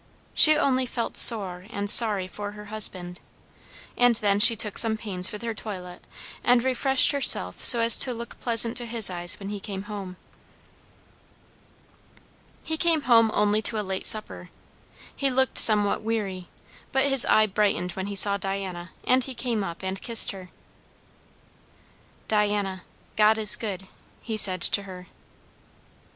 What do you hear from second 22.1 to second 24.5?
"Diana God is good," he